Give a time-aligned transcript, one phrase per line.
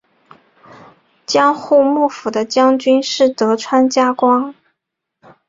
[1.27, 4.55] 江户幕府的将军是德川家光。